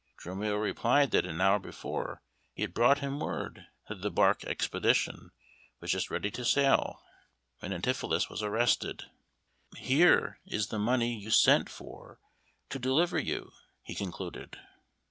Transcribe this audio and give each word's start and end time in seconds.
Dromio 0.17 0.55
replied 0.57 1.11
that 1.11 1.27
an 1.27 1.39
hour 1.41 1.57
ago 1.57 2.17
he 2.55 2.63
had 2.63 2.73
brought 2.73 3.01
him 3.01 3.19
word 3.19 3.67
that 3.87 4.01
the 4.01 4.09
bark 4.09 4.43
Expedition 4.43 5.29
was 5.79 5.91
just 5.91 6.09
ready 6.09 6.31
to 6.31 6.43
sail, 6.43 7.03
when 7.59 7.71
Antipholus 7.71 8.27
was 8.27 8.41
arrested. 8.41 9.03
"Here 9.77 10.39
is 10.43 10.69
the 10.69 10.79
money 10.79 11.13
you 11.15 11.29
sent 11.29 11.69
for 11.69 12.19
to 12.69 12.79
deliver 12.79 13.19
you," 13.19 13.51
he 13.83 13.93
concluded. 13.93 14.57